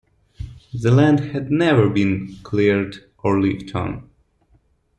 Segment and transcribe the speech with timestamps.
[0.73, 4.09] The land had never been cleared or lived on.